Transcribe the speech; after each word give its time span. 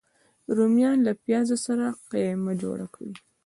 رومیان 0.55 0.97
له 1.07 1.11
پیازو 1.23 1.55
سره 1.65 1.85
قیمه 2.11 2.53
جوړه 2.61 2.85
وي 2.97 3.11